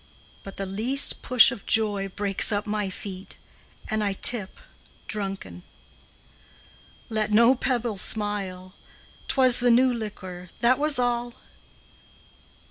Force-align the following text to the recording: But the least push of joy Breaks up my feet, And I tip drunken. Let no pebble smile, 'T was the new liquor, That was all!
But 0.41 0.55
the 0.55 0.65
least 0.65 1.21
push 1.21 1.51
of 1.51 1.67
joy 1.67 2.07
Breaks 2.09 2.51
up 2.51 2.65
my 2.65 2.89
feet, 2.89 3.37
And 3.87 4.03
I 4.03 4.13
tip 4.13 4.57
drunken. 5.05 5.61
Let 7.07 7.29
no 7.31 7.53
pebble 7.53 7.97
smile, 7.97 8.73
'T 9.27 9.35
was 9.37 9.59
the 9.59 9.69
new 9.69 9.93
liquor, 9.93 10.49
That 10.61 10.79
was 10.79 10.97
all! 10.97 11.35